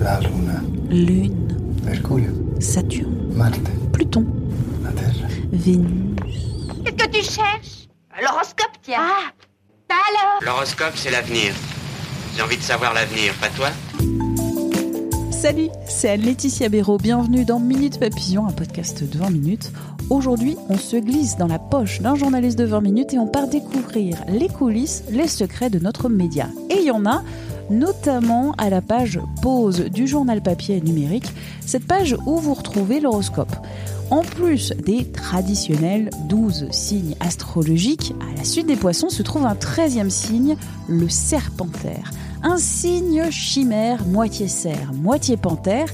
[0.00, 0.60] La Luna,
[0.90, 3.58] Lune, Mercurio, Saturne, Marte,
[3.92, 4.26] Pluton,
[4.84, 5.12] la Terre.
[5.52, 6.16] Vénus.
[6.84, 7.88] Qu'est-ce que tu cherches?
[8.20, 8.98] L'horoscope, tiens.
[9.00, 9.32] Ah,
[9.88, 10.42] bah alors?
[10.42, 11.54] L'horoscope, c'est l'avenir.
[12.36, 13.68] J'ai envie de savoir l'avenir, pas toi?
[15.30, 16.98] Salut, c'est Anne-Laetitia Béraud.
[16.98, 19.72] Bienvenue dans Minute Papillon, un podcast de 20 minutes.
[20.10, 23.48] Aujourd'hui, on se glisse dans la poche d'un journaliste de 20 minutes et on part
[23.48, 26.48] découvrir les coulisses, les secrets de notre média.
[26.70, 27.22] Et il y en a
[27.70, 31.32] notamment à la page pause du journal papier et numérique,
[31.64, 33.54] cette page où vous retrouvez l'horoscope.
[34.10, 39.54] En plus des traditionnels 12 signes astrologiques, à la suite des poissons se trouve un
[39.54, 40.56] 13e signe,
[40.88, 42.12] le serpentaire.
[42.42, 45.88] Un signe chimère, moitié cerf, moitié panthère,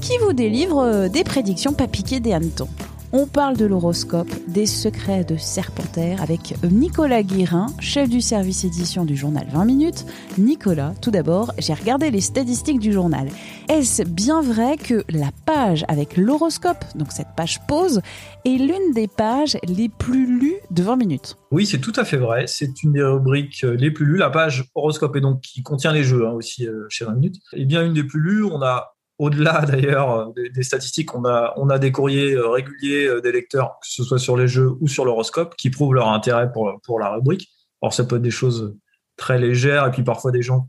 [0.00, 2.68] qui vous délivre des prédictions pas piquées des hannetons.
[3.14, 9.04] On parle de l'horoscope, des secrets de Serpentaire avec Nicolas Guérin, chef du service édition
[9.04, 10.06] du journal 20 minutes.
[10.38, 13.28] Nicolas, tout d'abord, j'ai regardé les statistiques du journal.
[13.68, 18.00] Est-ce bien vrai que la page avec l'horoscope, donc cette page pause,
[18.46, 21.36] est l'une des pages les plus lues de 20 minutes?
[21.50, 22.46] Oui, c'est tout à fait vrai.
[22.46, 24.16] C'est une des rubriques les plus lues.
[24.16, 27.36] La page horoscope, et donc qui contient les jeux hein, aussi euh, chez 20 minutes,
[27.52, 28.44] est bien une des plus lues.
[28.44, 33.78] On a au-delà d'ailleurs des, statistiques, on a, des courriers euh, réguliers euh, des lecteurs,
[33.80, 37.10] que ce soit sur les jeux ou sur l'horoscope, qui prouvent leur intérêt pour, la
[37.10, 37.48] rubrique.
[37.80, 38.76] Alors ça peut être des choses
[39.16, 40.66] très légères, et puis parfois des gens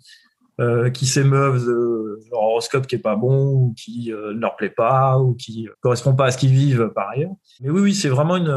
[0.62, 4.70] euh, qui s'émeuvent de leur horoscope qui est pas bon, ou qui ne leur plaît
[4.70, 7.34] pas, ou qui correspond pas à ce qu'ils vivent par ailleurs.
[7.62, 8.54] Mais oui, oui, c'est vraiment une,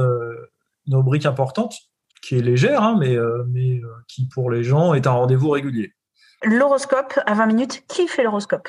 [0.90, 1.74] rubrique importante,
[2.22, 3.16] qui est légère, hein, mais,
[3.48, 5.94] mais qui pour les gens est un rendez-vous régulier.
[6.42, 8.68] L'horoscope à 20 minutes, qui fait l'horoscope?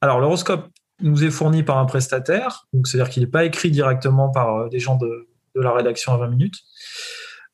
[0.00, 0.68] Alors, l'horoscope
[1.00, 4.78] nous est fourni par un prestataire, donc c'est-à-dire qu'il n'est pas écrit directement par des
[4.78, 6.56] gens de, la rédaction à 20 minutes.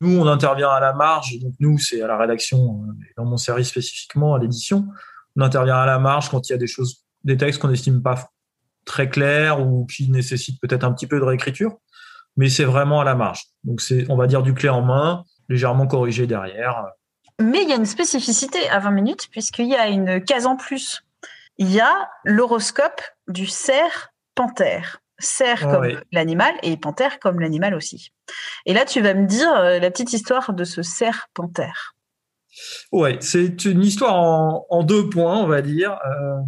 [0.00, 2.82] Nous, on intervient à la marge, donc nous, c'est à la rédaction,
[3.16, 4.86] dans mon service spécifiquement, à l'édition.
[5.36, 8.02] On intervient à la marge quand il y a des choses, des textes qu'on n'estime
[8.02, 8.30] pas
[8.84, 11.78] très clairs ou qui nécessitent peut-être un petit peu de réécriture,
[12.36, 13.44] mais c'est vraiment à la marge.
[13.62, 16.84] Donc, c'est, on va dire, du clé en main, légèrement corrigé derrière.
[17.40, 20.56] Mais il y a une spécificité à 20 minutes, puisqu'il y a une case en
[20.56, 21.03] plus
[21.58, 25.00] il y a l'horoscope du cerf panthère.
[25.20, 25.96] Cerf comme oui.
[26.10, 28.10] l'animal et panthère comme l'animal aussi.
[28.66, 31.94] Et là, tu vas me dire euh, la petite histoire de ce cerf panthère.
[32.90, 35.92] Ouais, c'est une histoire en, en, deux points, on va dire.
[35.92, 36.40] Euh,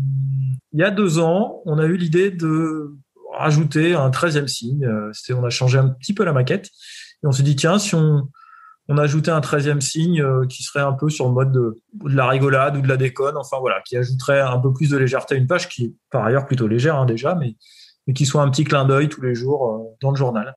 [0.72, 2.96] il y a deux ans, on a eu l'idée de
[3.32, 4.84] rajouter un treizième signe.
[4.84, 7.94] Euh, on a changé un petit peu la maquette et on s'est dit tiens, si
[7.94, 8.28] on
[8.88, 11.82] on a ajouté un treizième signe euh, qui serait un peu sur le mode de,
[12.04, 15.34] la rigolade ou de la déconne, enfin voilà, qui ajouterait un peu plus de légèreté
[15.34, 17.56] à une page qui est par ailleurs plutôt légère hein, déjà, mais,
[18.06, 20.54] mais qui soit un petit clin d'œil tous les jours euh, dans le journal.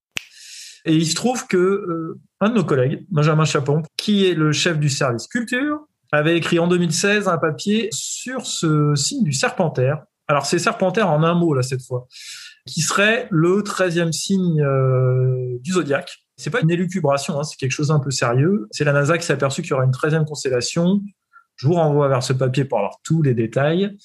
[0.85, 4.51] Et il se trouve que euh, un de nos collègues, Benjamin Chapon, qui est le
[4.51, 5.79] chef du service culture,
[6.11, 10.03] avait écrit en 2016 un papier sur ce signe du serpentaire.
[10.27, 12.07] Alors c'est serpentaire en un mot là cette fois,
[12.69, 17.73] qui serait le treizième signe euh, du zodiaque c'est pas une élucubration, hein, c'est quelque
[17.73, 18.69] chose d'un peu sérieux.
[18.71, 21.01] C'est la NASA qui s'est aperçue qu'il y aura une treizième constellation.
[21.57, 23.97] Je vous renvoie vers ce papier pour avoir tous les détails.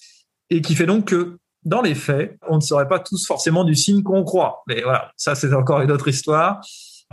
[0.50, 3.76] Et qui fait donc que, dans les faits, on ne serait pas tous forcément du
[3.76, 4.64] signe qu'on croit.
[4.66, 6.60] Mais voilà, ça c'est encore une autre histoire.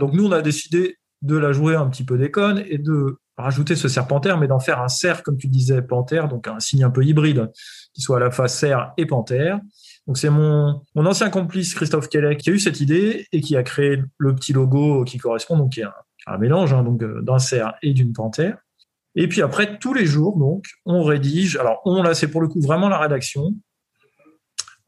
[0.00, 3.76] Donc nous, on a décidé de la jouer un petit peu déconne et de rajouter
[3.76, 6.90] ce serpentaire, mais d'en faire un cerf, comme tu disais, panthère, donc un signe un
[6.90, 7.50] peu hybride,
[7.94, 9.60] qui soit à la fois cerf et panthère.
[10.06, 13.62] Donc c'est mon, ancien complice Christophe Kelleck qui a eu cette idée et qui a
[13.62, 15.86] créé le petit logo qui correspond, donc qui est
[16.26, 18.58] un, mélange hein, donc d'un cerf et d'une panthère.
[19.14, 21.56] Et puis après, tous les jours, donc, on rédige.
[21.56, 23.54] Alors, on, là, c'est pour le coup vraiment la rédaction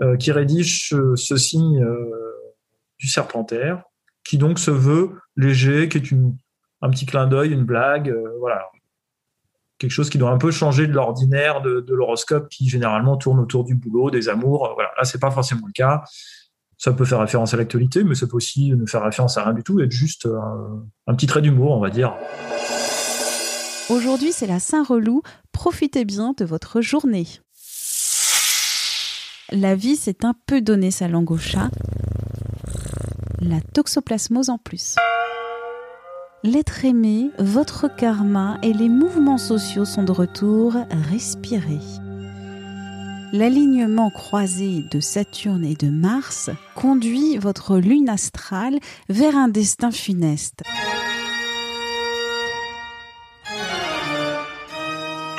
[0.02, 2.10] euh, qui rédige ce, ce signe euh,
[2.98, 3.84] du serpentaire,
[4.24, 6.36] qui donc se veut léger, qui est une,
[6.84, 8.66] un petit clin d'œil, une blague, euh, voilà.
[9.78, 13.64] Quelque chose qui doit un peu changer de l'ordinaire de, l'horoscope qui généralement tourne autour
[13.64, 14.70] du boulot, des amours.
[14.74, 16.04] Voilà, là, c'est pas forcément le cas.
[16.76, 19.54] Ça peut faire référence à l'actualité, mais ça peut aussi ne faire référence à rien
[19.54, 22.14] du tout, être juste un, un petit trait d'humour, on va dire.
[23.88, 25.22] Aujourd'hui, c'est la Saint-Relou.
[25.52, 27.26] Profitez bien de votre journée.
[29.50, 31.70] La vie, c'est un peu donner sa langue au chat.
[33.40, 34.96] La toxoplasmose en plus.
[36.44, 40.74] L'être aimé, votre karma et les mouvements sociaux sont de retour.
[41.10, 41.80] Respirez.
[43.32, 50.62] L'alignement croisé de Saturne et de Mars conduit votre lune astrale vers un destin funeste.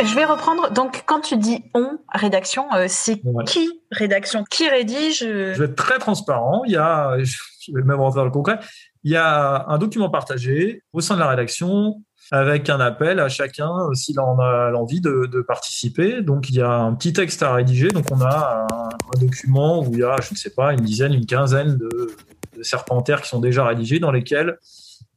[0.04, 0.72] Je vais reprendre.
[0.72, 3.44] Donc, quand tu dis on rédaction, euh, c'est Ouais.
[3.46, 4.44] qui rédaction?
[4.50, 5.24] Qui rédige?
[5.24, 6.64] Euh, Je vais être très transparent.
[6.66, 7.38] Il y a, je
[7.74, 8.60] vais même dans le concret,
[9.06, 13.30] il y a un document partagé au sein de la rédaction avec un appel à
[13.30, 16.24] chacun s'il en a l'envie de, participer.
[16.24, 17.90] Donc il y a un petit texte à rédiger.
[17.90, 21.14] Donc on a un, document où il y a, je ne sais pas, une dizaine,
[21.14, 22.16] une quinzaine de,
[22.64, 24.58] serpentaires qui sont déjà rédigés dans lesquels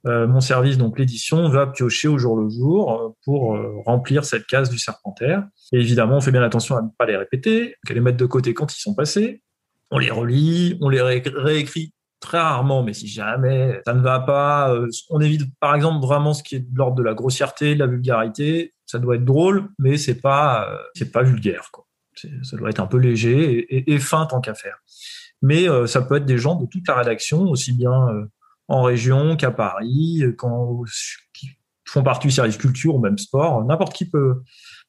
[0.07, 4.25] euh, mon service, donc l'édition, va piocher au jour le jour euh, pour euh, remplir
[4.25, 5.45] cette case du serpentaire.
[5.73, 8.27] Et évidemment, on fait bien attention à ne pas les répéter, à les mettre de
[8.27, 9.43] côté quand ils sont passés.
[9.91, 14.21] On les relit, on les ré- réécrit très rarement, mais si jamais ça ne va
[14.21, 17.75] pas, euh, on évite par exemple vraiment ce qui est de l'ordre de la grossièreté,
[17.75, 18.75] de la vulgarité.
[18.87, 21.69] Ça doit être drôle, mais c'est pas, euh, c'est pas vulgaire.
[21.73, 21.87] Quoi.
[22.43, 24.79] Ça doit être un peu léger et, et- fin tant qu'à faire.
[25.43, 28.25] Mais euh, ça peut être des gens de toute la rédaction, aussi bien euh,
[28.67, 30.23] en région qu'à Paris,
[31.33, 31.51] qui
[31.87, 33.65] font partie du service culture ou même sport.
[33.65, 34.43] N'importe qui peut,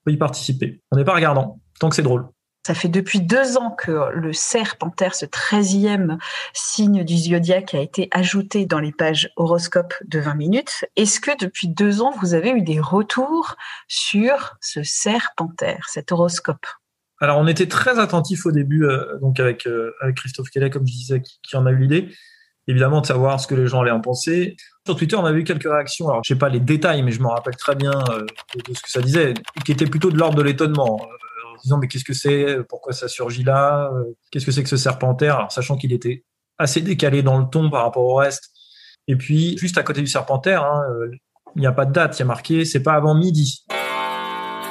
[0.03, 0.81] peut y participer.
[0.91, 2.27] On n'est pas regardant, tant que c'est drôle.
[2.69, 4.75] Ça fait depuis deux ans que le cerf
[5.11, 6.19] ce treizième
[6.53, 10.85] signe du zodiaque, a été ajouté dans les pages horoscope de 20 minutes.
[10.95, 13.55] Est-ce que depuis deux ans, vous avez eu des retours
[13.87, 15.31] sur ce cerf
[15.87, 16.63] cet horoscope?
[17.19, 20.93] Alors, on était très attentif au début, euh, donc avec, euh, Christophe Kelly, comme je
[20.93, 22.09] disais, qui, en a eu l'idée,
[22.67, 24.57] évidemment, de savoir ce que les gens allaient en penser.
[24.85, 26.07] Sur Twitter, on a eu quelques réactions.
[26.07, 28.81] Alors, je sais pas les détails, mais je me rappelle très bien euh, de, ce
[28.83, 29.33] que ça disait,
[29.65, 31.07] qui était plutôt de l'ordre de l'étonnement, en
[31.61, 34.77] disant mais qu'est-ce que c'est, pourquoi ça surgit là, euh, qu'est-ce que c'est que ce
[34.77, 36.23] serpentaire, alors sachant qu'il était
[36.57, 38.51] assez décalé dans le ton par rapport au reste.
[39.07, 41.09] Et puis, juste à côté du serpentaire, hein, euh,
[41.55, 43.65] il n'y a pas de date, il y a marqué, c'est pas avant midi.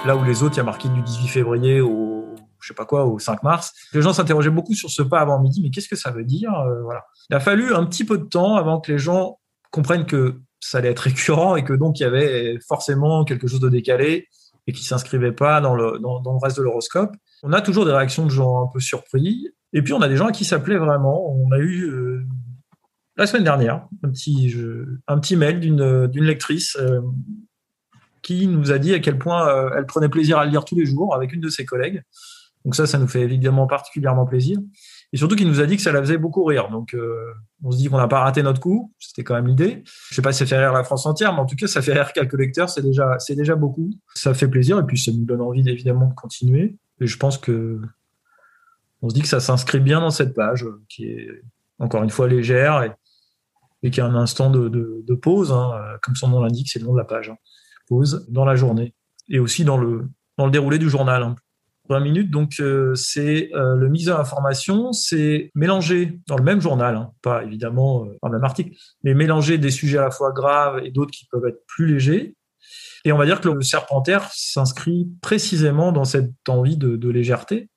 [0.07, 2.25] Là où les autres, il y a marqué du 18 février au,
[2.61, 3.73] je sais pas quoi, au 5 mars.
[3.93, 6.53] Les gens s'interrogeaient beaucoup sur ce pas avant midi, mais qu'est-ce que ça veut dire
[6.55, 7.05] Euh, Voilà.
[7.31, 9.39] Il a fallu un petit peu de temps avant que les gens
[9.71, 13.61] comprennent que ça allait être récurrent et que donc il y avait forcément quelque chose
[13.61, 14.29] de décalé
[14.69, 17.17] et qui s'inscrivait pas dans le, dans, le reste de l'horoscope.
[17.43, 19.49] On a toujours des réactions de gens un peu surpris.
[19.73, 21.35] Et puis on a des gens à qui ça vraiment.
[21.35, 22.27] On a eu euh,
[23.17, 24.55] la semaine dernière un petit,
[25.09, 27.01] un petit mail d'une d'une lectrice euh,
[28.21, 30.77] qui nous a dit à quel point euh, elle prenait plaisir à le lire tous
[30.77, 32.03] les jours avec une de ses collègues.
[32.65, 34.59] Donc ça, ça nous fait évidemment particulièrement plaisir.
[35.13, 36.69] Et surtout qu'il nous a dit que ça la faisait beaucoup rire.
[36.71, 37.33] Donc euh,
[37.63, 38.93] on se dit qu'on n'a pas raté notre coup.
[38.99, 39.83] C'était quand même l'idée.
[40.11, 41.81] Je sais pas si ça fait rire la France entière, mais en tout cas, ça
[41.81, 42.69] fait rire quelques lecteurs.
[42.69, 43.91] C'est déjà, c'est déjà beaucoup.
[44.15, 46.77] Ça fait plaisir et puis ça nous donne envie évidemment de continuer.
[47.01, 47.81] Et je pense que
[49.01, 51.43] on se dit que ça s'inscrit bien dans cette page euh, qui est
[51.79, 52.83] encore une fois légère
[53.83, 56.85] et, qui a un instant de pause, hein, euh, comme son nom l'indique, c'est le
[56.87, 57.31] nom de la page.
[57.31, 57.37] hein.
[57.89, 58.93] Pause dans la journée
[59.31, 61.23] et aussi dans le dans le déroulé du journal.
[61.23, 61.37] hein.
[61.89, 66.61] 20 minutes, donc euh, c'est euh, le mise à information, c'est mélanger dans le même
[66.61, 70.11] journal, hein, pas évidemment euh, dans le même article, mais mélanger des sujets à la
[70.11, 72.35] fois graves et d'autres qui peuvent être plus légers.
[73.05, 77.71] Et on va dire que le serpentaire s'inscrit précisément dans cette envie de, de légèreté,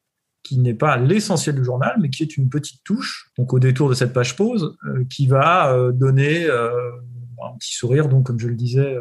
[0.44, 3.90] qui n'est pas l'essentiel du journal, mais qui est une petite touche, donc au détour
[3.90, 8.56] de cette page pause, euh, qui va donner un petit sourire, donc comme je le
[8.56, 8.96] disais,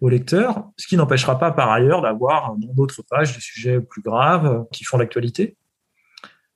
[0.00, 4.02] au lecteur, ce qui n'empêchera pas par ailleurs d'avoir dans d'autres pages des sujets plus
[4.02, 5.56] graves euh, qui font l'actualité.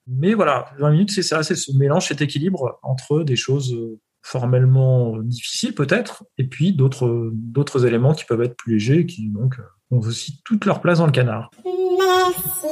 [0.06, 3.98] Mais voilà, 20 minutes, c'est ça, c'est ce mélange, cet équilibre entre des choses euh,
[4.22, 9.62] formellement difficiles peut-être, et puis d'autres éléments qui peuvent être plus légers, qui donc euh,
[9.90, 11.50] ont aussi toute leur place dans le canard.
[11.64, 12.66] Merci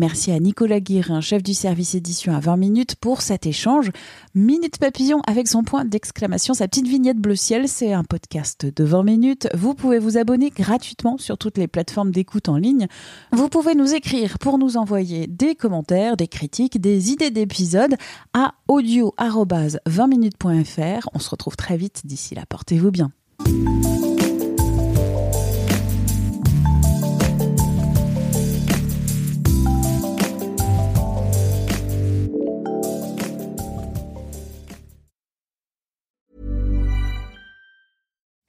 [0.00, 3.90] à Nicolas Guérin, chef du service édition à 20 minutes, pour cet échange.
[4.34, 8.84] Minute Papillon avec son point d'exclamation, sa petite vignette bleu ciel, c'est un podcast de
[8.84, 9.48] 20 minutes.
[9.54, 12.86] Vous pouvez vous abonner gratuitement sur toutes les plateformes d'écoute en ligne.
[13.32, 17.94] Vous pouvez nous écrire pour nous envoyer des commentaires, des critiques, des idées d'épisodes
[18.32, 21.08] à audio-20minutes.fr.
[21.12, 22.44] On se retrouve très vite d'ici là.
[22.48, 23.12] Portez-vous bien.